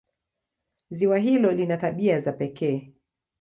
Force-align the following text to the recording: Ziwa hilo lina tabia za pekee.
Ziwa 0.89 1.17
hilo 1.17 1.51
lina 1.51 1.77
tabia 1.77 2.19
za 2.19 2.33
pekee. 2.33 2.93